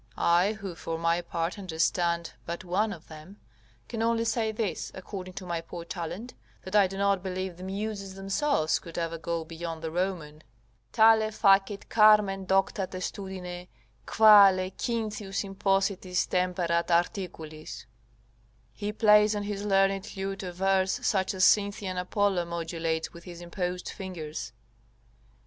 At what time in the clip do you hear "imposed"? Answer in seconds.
23.39-23.89